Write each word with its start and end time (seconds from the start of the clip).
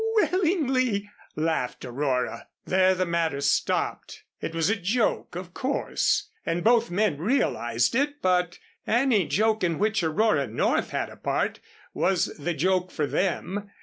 "Willingly," 0.15 1.11
laughed 1.35 1.85
Aurora. 1.85 2.47
There 2.65 2.95
the 2.95 3.05
matter 3.05 3.39
stopped. 3.39 4.23
It 4.41 4.55
was 4.55 4.67
a 4.67 4.75
joke, 4.75 5.35
of 5.35 5.53
course, 5.53 6.31
and 6.43 6.63
both 6.63 6.89
men 6.89 7.19
realized 7.19 7.93
it, 7.93 8.19
but 8.19 8.57
any 8.87 9.27
joke 9.27 9.63
in 9.63 9.77
which 9.77 10.01
Aurora 10.01 10.47
North 10.47 10.89
had 10.89 11.09
a 11.11 11.17
part 11.17 11.59
was 11.93 12.35
the 12.39 12.55
joke 12.55 12.89
for 12.89 13.05
them. 13.05 13.69